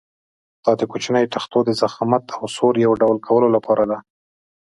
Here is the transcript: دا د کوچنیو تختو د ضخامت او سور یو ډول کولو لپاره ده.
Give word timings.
دا 0.63 0.71
د 0.79 0.81
کوچنیو 0.91 1.31
تختو 1.35 1.57
د 1.65 1.69
ضخامت 1.81 2.25
او 2.37 2.43
سور 2.55 2.73
یو 2.85 2.93
ډول 3.01 3.17
کولو 3.27 3.47
لپاره 3.55 3.83
ده. 3.91 3.97